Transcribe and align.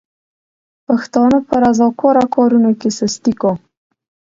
پښتانه 0.87 1.37
په 1.47 1.55
رضاکاره 1.63 2.25
کارونو 2.35 2.71
کې 2.79 2.89
سستي 2.99 3.33
کوي. 3.41 3.57